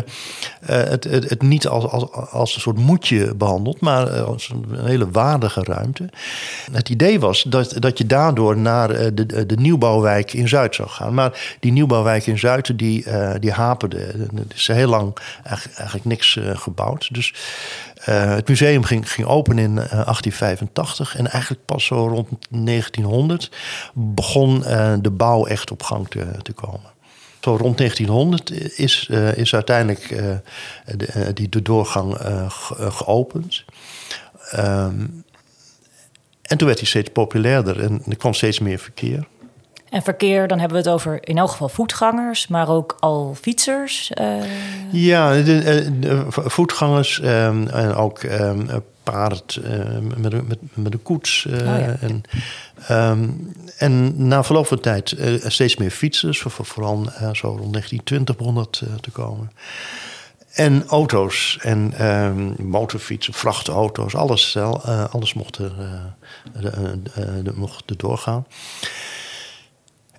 het, 0.64 1.04
het, 1.04 1.28
het, 1.30 1.42
niet 1.42 1.68
als, 1.68 1.84
als, 1.84 2.12
als 2.30 2.54
een 2.54 2.60
soort 2.60 2.78
moedje 2.78 3.34
behandeld, 3.34 3.80
maar 3.80 4.20
als 4.22 4.48
een 4.48 4.84
hele 4.84 5.10
waardige 5.10 5.62
ruimte. 5.62 6.08
Het 6.72 6.88
idee 6.88 7.20
was 7.20 7.42
dat, 7.42 7.76
dat 7.78 7.98
je 7.98 8.06
daardoor 8.06 8.56
naar 8.56 9.14
de, 9.14 9.46
de 9.46 9.56
nieuwbouwwijk 9.56 10.32
in 10.32 10.48
Zuid 10.48 10.74
zou 10.74 10.88
gaan. 10.88 11.14
Maar 11.14 11.56
die 11.60 11.72
nieuwbouwwijk 11.72 12.26
in 12.26 12.38
Zuid, 12.38 12.78
die, 12.78 13.04
die 13.40 13.52
haperde. 13.52 13.98
Er 13.98 14.28
is 14.54 14.66
heel 14.66 14.88
lang 14.88 15.16
eigenlijk 15.74 16.04
niks 16.04 16.38
gebouwd. 16.54 17.14
Dus 17.14 17.34
uh, 18.08 18.34
het 18.34 18.48
museum 18.48 18.84
ging, 18.84 19.12
ging 19.12 19.26
open 19.26 19.58
in 19.58 19.70
uh, 19.70 19.82
eh, 19.84 19.90
1885 19.90 21.16
en 21.16 21.30
eigenlijk 21.30 21.64
pas 21.64 21.84
zo 21.84 22.08
rond 22.08 22.28
1900 22.48 23.50
begon 23.94 24.62
uh, 24.66 24.94
de 25.00 25.10
bouw 25.10 25.46
echt 25.46 25.70
op 25.70 25.82
gang 25.82 26.08
te, 26.08 26.26
te 26.42 26.52
komen. 26.52 26.94
Zo 27.40 27.56
rond 27.56 27.78
1900 27.78 28.78
is, 28.78 29.10
is 29.34 29.54
uiteindelijk 29.54 30.08
de, 30.96 31.32
die, 31.34 31.48
de 31.48 31.62
doorgang 31.62 32.16
geopend. 32.78 33.64
Um, 34.56 35.24
en 36.42 36.56
toen 36.56 36.66
werd 36.66 36.78
hij 36.78 36.88
steeds 36.88 37.10
populairder 37.10 37.80
en 37.80 38.02
er 38.08 38.16
kwam 38.16 38.34
steeds 38.34 38.58
meer 38.58 38.78
verkeer. 38.78 39.26
En 39.90 40.02
verkeer, 40.02 40.48
dan 40.48 40.58
hebben 40.58 40.82
we 40.82 40.88
het 40.88 40.92
over 40.94 41.28
in 41.28 41.38
elk 41.38 41.50
geval 41.50 41.68
voetgangers, 41.68 42.46
maar 42.46 42.68
ook 42.68 42.96
al 43.00 43.34
fietsers. 43.40 44.10
Uh... 44.20 44.42
Ja, 44.90 45.42
de, 45.42 45.58
eh, 45.58 45.90
de 46.00 46.24
voetgangers 46.30 47.20
um, 47.22 47.68
en 47.68 47.94
ook 47.94 48.22
um, 48.22 48.68
paard 49.02 49.60
uh, 49.64 49.98
met, 50.16 50.48
met, 50.48 50.58
met 50.74 50.92
een 50.92 51.02
koets. 51.02 51.46
Uh, 51.48 51.54
oh, 51.54 51.60
ja. 51.62 51.96
en, 52.00 52.22
um, 52.90 53.52
en 53.78 54.26
na 54.26 54.44
verloop 54.44 54.66
van 54.66 54.80
tijd 54.80 55.16
steeds 55.38 55.76
meer 55.76 55.90
fietsers, 55.90 56.38
voor, 56.38 56.64
vooral 56.64 57.04
zo 57.32 57.48
rond 57.48 57.72
1920 57.72 58.36
begon 58.36 58.54
dat 58.54 58.82
te 59.00 59.10
komen. 59.10 59.52
En 60.52 60.86
auto's 60.86 61.58
en 61.60 61.94
motorfietsen, 62.58 63.32
vrachtauto's, 63.32 64.14
alles, 64.14 64.56
alles 65.10 65.34
mocht 65.34 65.58
er, 65.58 65.72
mocht 67.54 67.90
er 67.90 67.96
doorgaan. 67.96 68.46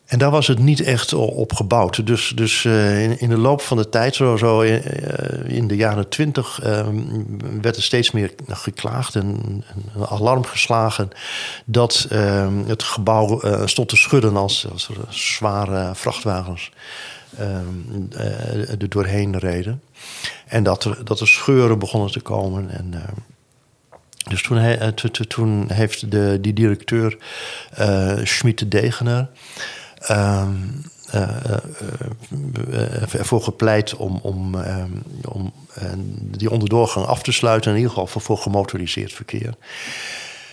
En 0.08 0.20
daar 0.20 0.32
was 0.32 0.48
het 0.48 0.60
niet 0.60 0.82
echt 0.82 1.14
op 1.14 1.54
gebouwd. 1.54 2.06
Dus, 2.06 2.32
dus 2.36 2.64
uh, 2.64 3.22
in, 3.22 3.30
de 3.30 3.38
loop 3.38 3.62
van 3.62 3.78
de 3.78 3.90
tijd, 3.90 4.16
zo, 4.16 4.38
zo 4.38 4.62
in, 4.62 4.82
uh, 4.86 5.58
in 5.58 5.68
de 5.68 5.76
jaren 5.76 6.10
twintig, 6.10 6.60
uh, 6.64 6.88
werd 7.62 7.76
er 7.76 7.84
steeds 7.84 8.12
meer 8.12 8.34
geklaagd 8.48 9.16
en 9.16 9.26
een 9.96 10.08
alarm 10.08 10.46
geslagen 10.46 11.10
dat 11.66 12.08
ehm, 12.10 12.58
het 12.66 12.84
gebouw 12.84 13.42
eh, 13.42 13.66
stond 13.66 13.90
te 13.90 13.96
schudden 13.96 14.36
als, 14.36 14.68
zware 15.10 15.96
vrachtwagens 15.96 16.72
ehm, 17.38 18.20
er 18.80 18.90
doorheen 18.90 19.38
reden. 19.38 19.82
En 20.46 20.64
dat 20.64 20.84
er, 20.84 20.98
dat 21.04 21.20
er 21.20 21.28
scheuren 21.28 21.80
begonnen 21.80 22.12
te 22.12 22.20
komen. 22.20 22.70
En, 22.70 22.94
dus 24.30 24.44
toen, 24.44 24.58
he, 24.58 24.94
toen 25.28 25.72
heeft 25.72 26.12
de, 26.12 26.38
die 26.42 26.54
directeur 26.54 27.18
Schmid 28.24 28.60
de 28.60 28.68
Degener 28.68 29.30
um, 30.12 30.84
ervoor 33.12 33.44
gepleit 33.44 33.96
om, 33.96 34.20
om, 34.22 34.56
ehm, 34.56 34.92
om 35.28 35.54
die 36.38 36.52
onderdoorgang 36.52 37.06
af 37.06 37.22
te 37.22 37.32
sluiten, 37.32 37.72
in 37.72 37.78
ieder 37.78 37.92
geval 37.94 38.22
voor, 38.22 38.38
gemotoriseerd 38.38 39.14
verkeer. 39.14 39.54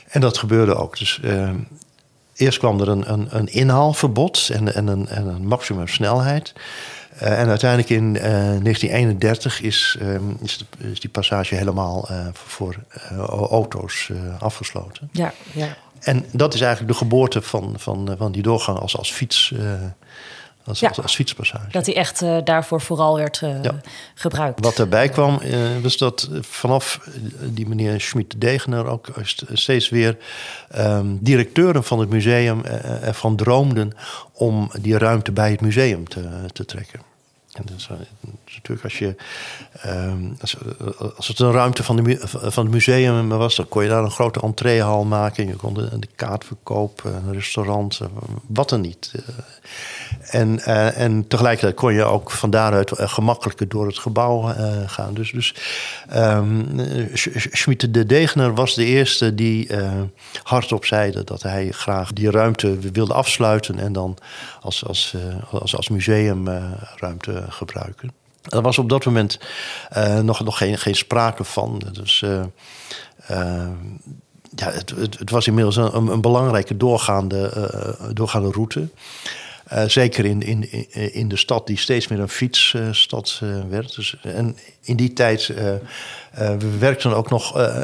En 0.09 0.21
dat 0.21 0.39
gebeurde 0.39 0.75
ook. 0.75 0.99
Dus 0.99 1.21
ehm, 1.23 1.57
eerst 2.35 2.59
kwam 2.59 2.81
er 2.81 2.89
een, 2.89 3.13
een, 3.13 3.27
een 3.31 3.47
inhaalverbod 3.47 4.49
en, 4.53 4.75
en, 4.75 4.87
een, 4.87 5.09
en 5.09 5.27
een 5.27 5.47
maximum 5.47 5.89
snelheid. 5.89 6.53
Uh, 7.23 7.41
en 7.41 7.49
uiteindelijk 7.49 7.91
in 7.91 8.15
uh, 8.15 8.23
1931 8.23 9.61
is, 9.61 9.99
is, 10.43 10.67
is, 10.79 11.01
die 11.01 11.11
passage 11.11 11.55
helemaal 11.55 12.09
uh, 12.11 12.27
voor 12.33 12.77
auto's 13.51 14.11
afgesloten. 14.39 15.09
Ja, 15.13 15.33
ja. 15.53 15.77
En 16.05 16.25
dat 16.33 16.55
is 16.55 16.61
eigenlijk 16.61 16.93
de 16.93 16.99
geboorte 16.99 17.43
van, 17.43 17.75
van, 17.77 18.11
eh, 18.11 18.19
van 18.19 18.33
die 18.33 18.43
doorgang 18.43 18.79
als, 18.79 18.97
als 18.97 19.13
fiets. 19.13 19.53
Uh, 19.55 19.73
als, 20.65 20.81
ja, 20.81 20.93
als, 21.03 21.15
fietspassage. 21.15 21.71
Dat 21.71 21.87
hij 21.87 21.95
echt 21.95 22.23
uh, 22.23 22.39
daarvoor 22.45 22.81
vooral 22.81 23.17
werd 23.17 23.41
uh, 23.41 23.63
ja. 23.63 23.81
gebruikt. 24.15 24.65
Wat 24.65 24.79
erbij 24.79 25.09
kwam, 25.09 25.41
uh, 25.43 25.59
was 25.83 25.97
dat 25.97 26.29
vanaf 26.41 27.01
die 27.41 27.69
meneer 27.69 28.01
Schmid-Degener 28.01 28.87
ook 28.87 29.09
steeds 29.53 29.89
weer 29.89 30.17
um, 30.77 31.19
directeuren 31.21 31.85
van 31.85 31.99
het 31.99 32.09
museum 32.09 32.65
ervan 33.03 33.37
droomden 33.37 33.93
om 34.33 34.71
die 34.81 34.99
ruimte 34.99 35.33
bij 35.33 35.51
het 35.51 35.61
museum 35.61 36.09
te, 36.09 36.29
te 36.53 36.65
trekken. 36.65 37.01
Eh, 37.55 37.97
natuurlijk 38.55 38.85
als 38.85 38.99
je. 38.99 39.17
ehm, 39.83 40.33
als, 40.41 40.57
als 41.17 41.29
het 41.29 41.39
een 41.39 41.53
ruimte 41.53 41.83
van, 41.83 41.97
de, 41.97 42.19
van 42.29 42.65
het 42.65 42.75
museum 42.75 43.29
was, 43.29 43.57
dan 43.57 43.69
kon 43.69 43.83
je 43.83 43.89
daar 43.89 44.03
een 44.05 44.11
grote 44.11 44.41
entreehal 44.41 45.05
maken. 45.05 45.47
Je 45.47 45.57
kon 45.57 45.75
de, 45.75 45.99
de 45.99 46.09
kaartverkoop, 46.15 47.03
een 47.05 47.33
restaurant, 47.33 47.99
eh, 48.03 48.09
wat 48.47 48.69
dan 48.69 48.81
niet. 48.81 49.13
Eh, 49.15 49.35
En, 50.31 50.61
eh, 50.61 50.99
en 50.99 51.27
tegelijkertijd 51.29 51.75
kon 51.75 51.93
je 51.95 52.05
ook 52.05 52.31
van 52.31 52.51
daaruit 52.51 52.91
eh, 52.93 53.09
gemakkelijker 53.09 53.69
door 53.69 53.87
het 53.87 53.99
gebouw 53.99 54.51
eh, 54.51 54.73
gaan. 54.87 55.15
Dus, 55.15 55.31
dus 55.31 55.55
Schmid 57.53 57.95
de 57.95 58.07
Degener 58.07 58.55
was 58.55 58.75
de 58.75 58.85
eerste 58.85 59.35
die 59.35 59.69
eh, 59.69 59.93
hardop 60.43 60.85
zeide 60.85 61.25
dat 61.25 61.43
hij 61.43 61.71
graag 61.71 62.13
die 62.13 62.31
ruimte 62.31 62.79
wilde 62.79 63.15
afsluiten 63.15 63.79
en 63.79 63.93
dan 63.93 64.17
als, 64.61 64.85
als, 64.87 65.15
eh, 65.15 65.61
als, 65.61 65.77
als 65.77 65.89
museumruimte 65.89 67.44
gebruiken. 67.49 68.13
Er 68.49 68.63
was 68.63 68.79
op 68.79 68.89
dat 68.89 69.05
moment 69.05 69.39
eh, 69.91 70.19
nog, 70.21 70.45
nog 70.45 70.59
geen, 70.59 70.79
geen 70.79 70.95
sprake 70.95 71.45
van. 71.45 71.83
Dus 71.93 72.23
eh, 72.23 72.41
eh, 73.27 73.69
ja, 74.55 74.71
het, 74.71 74.91
het, 74.91 75.31
was 75.31 75.47
inmiddels 75.47 75.77
een, 75.77 76.07
een, 76.07 76.21
belangrijke 76.21 76.77
doorgaande, 76.77 77.49
eh, 77.49 78.09
doorgaande 78.13 78.51
route. 78.51 78.89
Eh, 79.65 79.85
zeker 79.85 80.25
in, 80.25 80.43
in, 80.43 80.93
in- 81.13 81.29
de 81.29 81.37
stad 81.37 81.67
die 81.67 81.77
steeds 81.79 82.09
meer 82.09 82.21
een 82.21 82.29
fietsstad 82.29 83.41
eh, 83.43 83.61
werd. 83.69 83.95
Dus, 83.95 84.17
en 84.23 84.57
in 84.81 84.97
die 84.97 85.13
tijd 85.13 85.49
eh, 85.49 85.75
eh, 85.75 85.81
we 86.59 86.79
werkten 86.79 87.17
ook 87.17 87.31
nog 87.31 87.57
eh, 87.59 87.75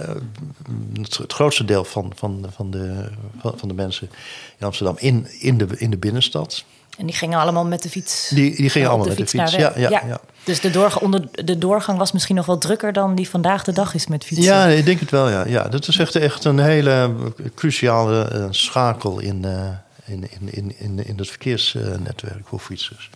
het, 1.01 1.17
het 1.17 1.33
grootste 1.33 1.65
deel 1.65 1.85
van, 1.85 2.13
van, 2.17 2.47
van, 2.55 2.71
de, 2.71 3.09
van, 3.41 3.53
van 3.59 3.69
de 3.69 3.75
mensen 3.75 4.11
in 4.59 4.67
Amsterdam 4.67 4.97
in, 4.99 5.27
in, 5.41 5.59
de, 5.59 5.67
in 5.77 5.91
de 5.91 5.99
binnenstad. 5.99 6.65
En 6.99 7.07
die 7.07 7.15
gingen 7.15 7.39
allemaal 7.39 7.65
met 7.67 7.83
de 7.83 7.89
fiets. 7.89 8.29
Die, 8.29 8.57
die 8.57 8.71
gingen 8.71 8.89
allemaal 8.89 9.07
met 9.07 9.17
de 9.17 9.27
fiets. 9.27 9.53
naar 9.53 9.61
Ja, 9.61 9.73
ja, 9.77 9.89
ja. 10.07 10.21
Dus 10.45 10.61
de, 10.61 10.71
doorga- 10.71 10.99
onder, 11.01 11.29
de 11.45 11.59
doorgang 11.59 11.99
was 11.99 12.13
misschien 12.13 12.37
nog 12.37 12.47
wel 12.47 12.59
drukker 12.59 12.93
dan 12.93 13.15
die 13.15 13.29
vandaag 13.29 13.65
de 13.65 13.73
dag 13.73 13.95
is 13.95 14.07
met 14.07 14.25
fietsen. 14.25 14.45
Ja, 14.55 14.67
ik 14.67 14.85
denk 14.85 15.01
het 15.01 15.11
wel. 15.11 15.29
Ja. 15.29 15.47
Ja, 15.47 15.69
dat 15.69 15.89
is 15.89 15.99
echt, 15.99 16.15
echt 16.15 16.45
een 16.45 16.59
hele 16.59 17.15
cruciale 17.55 18.25
eh, 18.25 18.45
schakel 18.51 19.19
in, 19.19 19.45
eh, 19.45 19.69
in, 20.05 20.27
in, 20.31 20.53
in, 20.55 20.75
in, 20.79 21.07
in 21.07 21.19
het 21.19 21.29
verkeersnetwerk 21.29 22.43
voor 22.47 22.59
fietsers. 22.61 23.11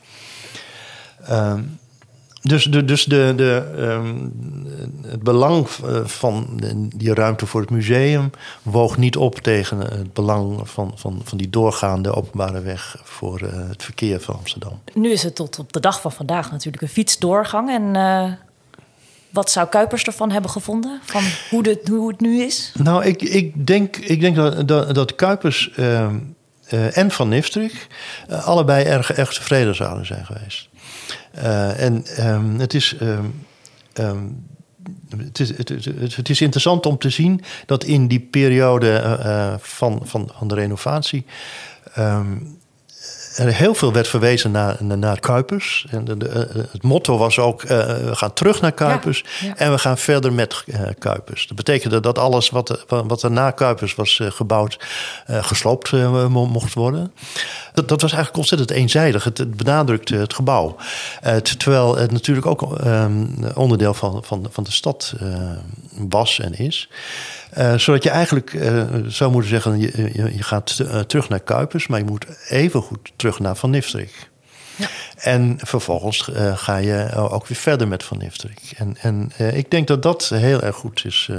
Ehm, 1.26 1.62
dus 2.46 2.64
de, 2.64 2.84
dus 2.84 3.04
de, 3.04 3.32
de, 3.36 3.72
ehm, 3.78 4.28
het 5.06 5.22
belang 5.22 5.66
eh, 5.66 6.04
van 6.04 6.60
die 6.96 7.14
ruimte 7.14 7.46
voor 7.46 7.60
het 7.60 7.70
museum 7.70 8.30
woog 8.62 8.96
niet 8.96 9.16
op 9.16 9.38
tegen 9.38 9.78
het 9.78 10.12
belang 10.12 10.68
van, 10.68 10.92
van, 10.94 11.20
van 11.24 11.38
die 11.38 11.50
doorgaande 11.50 12.14
openbare 12.14 12.60
weg 12.60 12.96
voor 13.02 13.40
eh, 13.40 13.68
het 13.68 13.82
verkeer 13.82 14.20
van 14.20 14.34
Amsterdam. 14.34 14.80
Nu 14.94 15.10
is 15.10 15.22
het 15.22 15.34
tot 15.34 15.58
op 15.58 15.72
de 15.72 15.80
dag 15.80 16.00
van 16.00 16.12
vandaag 16.12 16.50
natuurlijk 16.50 16.82
een 16.82 16.88
fietsdoorgang. 16.88 17.70
En 17.70 17.96
eh, 17.96 18.32
wat 19.30 19.50
zou 19.50 19.68
Kuipers 19.68 20.04
ervan 20.04 20.30
hebben 20.30 20.50
gevonden? 20.50 21.00
Van 21.04 21.22
hoe, 21.50 21.62
de, 21.62 21.80
hoe 21.90 22.08
het 22.08 22.20
nu 22.20 22.42
is? 22.42 22.72
Nou, 22.82 23.04
ik, 23.04 23.22
ik 23.22 23.66
denk, 23.66 23.96
ik 23.96 24.20
denk 24.20 24.36
dat, 24.36 24.68
dat, 24.68 24.94
dat 24.94 25.14
Kuipers 25.14 25.70
ehm, 25.76 26.16
eh, 26.68 26.96
en 26.96 27.10
Van 27.10 27.28
Niftrik 27.28 27.86
eh, 28.28 28.46
allebei 28.46 28.84
erg, 28.84 29.12
erg 29.12 29.32
tevreden 29.34 29.74
zouden 29.74 30.06
zijn 30.06 30.24
geweest. 30.26 30.68
Eh, 31.32 31.80
en 31.80 32.06
ehm, 32.06 32.58
het 32.58 32.74
is. 32.74 32.96
ehm, 33.00 33.24
ehm, 33.92 34.24
het 35.16 35.40
is, 35.40 35.56
het, 35.56 35.68
het, 35.68 36.16
het- 36.16 36.28
is 36.28 36.40
interessant 36.40 36.86
om 36.86 36.98
te 36.98 37.10
zien 37.10 37.40
dat 37.66 37.84
in 37.84 38.06
die 38.08 38.20
periode 38.20 38.90
eh, 38.90 39.52
eh, 39.52 39.54
van, 39.58 40.00
van, 40.04 40.30
van 40.38 40.48
de 40.48 40.54
renovatie. 40.54 41.24
Er 43.34 43.54
heel 43.54 43.74
veel 43.74 43.92
werd 43.92 44.08
verwezen 44.08 44.50
naar, 44.50 44.76
naar, 44.80 45.20
Kuipers. 45.20 45.86
En 45.90 46.04
de, 46.04 46.16
de, 46.16 46.28
eh, 46.28 46.62
het 46.70 46.82
motto 46.82 47.18
was 47.18 47.38
ook: 47.38 47.62
eh, 47.62 47.68
we 47.86 48.14
gaan 48.14 48.32
terug 48.32 48.60
naar 48.60 48.72
Kuipers 48.72 49.24
Ja, 49.40 49.46
ja. 49.46 49.56
en 49.56 49.70
we 49.70 49.78
gaan 49.78 49.98
verder 49.98 50.32
met 50.32 50.64
eh, 50.66 50.80
Kuipers. 50.98 51.46
Dat 51.46 51.56
betekende 51.56 52.00
dat 52.00 52.18
alles 52.18 52.50
wat, 52.50 52.84
wat 52.88 53.22
er 53.22 53.30
na 53.30 53.50
Kuipers 53.50 53.94
was 53.94 54.20
gebouwd, 54.22 54.78
gesloopt 55.26 55.92
mo- 55.92 56.46
mocht 56.46 56.74
worden. 56.74 57.12
Dat, 57.72 57.88
dat 57.88 58.00
was 58.00 58.12
eigenlijk 58.12 58.36
ontzettend 58.36 58.70
eenzijdig. 58.70 59.24
Het, 59.24 59.38
het 59.38 59.56
benadrukte 59.56 60.16
het 60.16 60.34
gebouw. 60.34 60.76
Terwijl 61.42 61.96
het 61.96 62.12
natuurlijk 62.12 62.46
ook 62.46 62.78
ehm, 62.78 63.24
onderdeel 63.54 63.94
van, 63.94 64.24
van, 64.24 64.46
van 64.50 64.64
de 64.64 64.72
stad 64.72 65.14
was 65.90 66.40
en 66.40 66.52
is. 66.58 66.88
Eh, 67.54 67.78
zodat 67.78 68.02
je 68.02 68.10
eigenlijk 68.10 68.54
eh, 68.54 68.84
zou 69.06 69.30
moeten 69.30 69.50
zeggen: 69.50 69.80
je, 69.80 70.10
je, 70.12 70.36
je 70.36 70.42
gaat 70.42 70.78
eh, 70.78 71.00
terug 71.00 71.28
naar 71.28 71.40
Kuipers, 71.40 71.86
maar 71.86 71.98
je 71.98 72.04
moet 72.04 72.26
even 72.48 72.82
goed 72.82 73.12
terug 73.16 73.38
naar 73.38 73.56
Van 73.56 73.70
Niftrik. 73.70 74.30
En 75.16 75.58
vervolgens 75.60 76.30
ga 76.54 76.76
je 76.76 77.14
ook 77.14 77.46
weer 77.46 77.58
verder 77.58 77.88
met 77.88 78.04
Van 78.04 78.18
Niftrik. 78.18 78.72
En, 78.76 78.96
en 79.00 79.30
ik 79.54 79.70
denk 79.70 79.86
dat 79.86 80.02
dat 80.02 80.28
heel 80.28 80.62
erg 80.62 80.76
goed 80.76 81.04
is, 81.04 81.30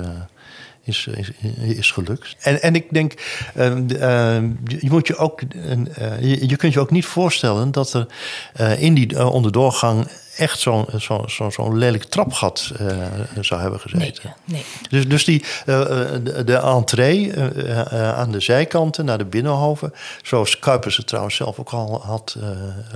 is, 0.84 1.08
is, 1.08 1.32
is 1.60 1.91
gelukt. 1.91 2.36
En, 2.39 2.62
en 2.62 2.75
ik 2.75 2.86
denk, 2.91 3.13
je, 3.54 4.88
moet 4.89 5.08
je, 5.08 5.15
ook, 5.15 5.41
je, 6.19 6.47
je 6.47 6.56
kunt 6.56 6.73
je 6.73 6.80
ook 6.80 6.91
niet 6.91 7.06
voorstellen 7.06 7.71
dat 7.71 7.93
er 7.93 8.08
in 8.80 8.93
die 8.93 9.28
onderdoorgang 9.30 10.08
echt 10.36 10.60
zo'n 10.60 10.86
zo, 11.00 11.50
zo, 11.50 11.74
lelijk 11.74 12.04
trapgat 12.04 12.71
eh, 12.80 12.88
zou 13.39 13.62
hebben 13.62 13.80
gezeten. 13.80 14.36
nee. 14.45 14.65
Dus, 14.89 15.08
dus 15.08 15.26
die, 15.26 15.45
eh, 15.65 15.65
de, 16.24 16.43
de 16.45 16.56
entree 16.56 17.34
aan 18.15 18.32
de 18.32 18.39
zijkanten 18.39 19.06
naar 19.06 19.17
de 19.17 19.26
binnenhoven, 19.26 19.93
zoals 20.24 20.60
Kuipers 20.60 20.98
het 20.98 21.08
trouwens 21.08 21.36
zelf 21.36 21.60
ook 21.60 21.69
al 21.69 22.02
had 22.02 22.38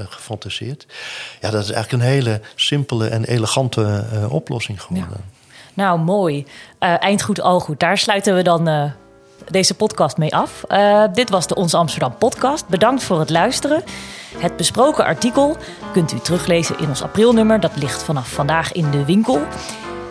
gefantaseerd. 0.09 0.85
Ja, 1.41 1.49
dat 1.49 1.63
is 1.63 1.71
eigenlijk 1.71 2.03
een 2.03 2.09
hele 2.09 2.41
simpele 2.55 3.07
en 3.07 3.23
elegante 3.23 4.05
oplossing 4.29 4.81
geworden. 4.81 5.23
Nou, 5.73 5.99
mooi. 5.99 6.45
Eind 6.79 7.21
goed, 7.21 7.41
al 7.41 7.59
goed. 7.59 7.79
Daar 7.79 7.97
sluiten 7.97 8.35
we 8.35 8.41
dan 8.41 8.93
deze 9.51 9.73
podcast 9.73 10.17
mee 10.17 10.35
af. 10.35 10.63
Eh, 10.67 11.03
dit 11.13 11.29
was 11.29 11.47
de 11.47 11.55
Onze 11.55 11.77
Amsterdam 11.77 12.15
podcast. 12.17 12.67
Bedankt 12.67 13.03
voor 13.03 13.19
het 13.19 13.29
luisteren. 13.29 13.83
Het 14.37 14.57
besproken 14.57 15.05
artikel 15.05 15.57
kunt 15.93 16.11
u 16.11 16.19
teruglezen 16.19 16.79
in 16.79 16.87
ons 16.87 17.03
aprilnummer. 17.03 17.59
Dat 17.59 17.75
ligt 17.75 18.03
vanaf 18.03 18.29
vandaag 18.29 18.71
in 18.71 18.91
de 18.91 19.05
winkel. 19.05 19.41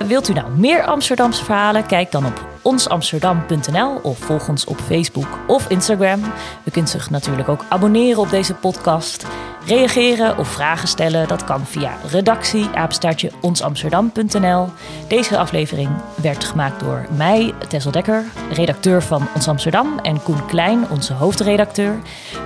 Wilt 0.07 0.29
u 0.29 0.33
nou 0.33 0.51
meer 0.51 0.85
Amsterdamse 0.85 1.44
verhalen? 1.44 1.87
Kijk 1.87 2.12
dan 2.12 2.27
op 2.27 2.46
onsamsterdam.nl 2.62 4.01
of 4.03 4.18
volg 4.18 4.48
ons 4.48 4.64
op 4.64 4.81
Facebook 4.81 5.38
of 5.46 5.68
Instagram. 5.68 6.20
U 6.64 6.70
kunt 6.70 6.88
zich 6.88 7.11
natuurlijk 7.11 7.48
ook 7.48 7.64
abonneren 7.68 8.20
op 8.20 8.31
deze 8.31 8.55
podcast. 8.55 9.27
Reageren 9.66 10.38
of 10.38 10.49
vragen 10.49 10.88
stellen, 10.88 11.29
dat 11.29 11.44
kan 11.44 11.66
via 11.66 11.97
redactie 12.11 12.68
apenstaartje 12.75 13.31
onsamsterdam.nl. 13.40 14.68
Deze 15.09 15.38
aflevering 15.38 15.90
werd 16.23 16.44
gemaakt 16.44 16.81
door 16.81 17.07
mij, 17.16 17.55
Tessel 17.68 17.90
Dekker, 17.90 18.25
redacteur 18.53 19.03
van 19.03 19.29
Ons 19.35 19.49
Amsterdam, 19.49 19.99
en 20.03 20.23
Koen 20.23 20.47
Klein, 20.47 20.88
onze 20.90 21.12
hoofdredacteur. 21.12 21.99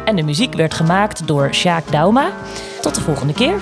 En 0.05 0.17
de 0.17 0.23
muziek 0.23 0.55
werd 0.55 0.75
gemaakt 0.75 1.27
door 1.27 1.55
Sjaak 1.55 1.91
Dauma. 1.91 2.31
Tot 2.81 2.95
de 2.95 3.01
volgende 3.01 3.33
keer. 3.33 3.61